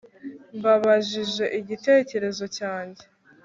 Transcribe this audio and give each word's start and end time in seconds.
Bambajije 0.63 1.45
igitekerezo 1.59 2.43
cyanjye 2.57 3.03